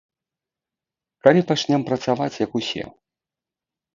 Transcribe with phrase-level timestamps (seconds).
[1.27, 2.83] Калі пачнём працаваць як усе?